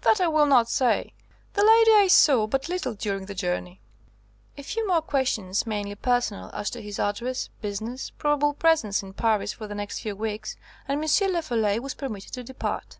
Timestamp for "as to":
6.54-6.80